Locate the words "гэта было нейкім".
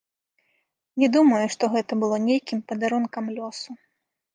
1.75-2.59